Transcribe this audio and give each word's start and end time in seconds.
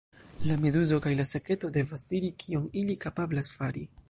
La 0.51 0.55
meduzo 0.63 0.99
kaj 1.03 1.13
la 1.19 1.27
saketo 1.33 1.71
devas 1.77 2.07
diri 2.15 2.35
kion 2.45 2.67
ili 2.85 2.97
kapablas 3.07 3.57
fari. 3.61 3.91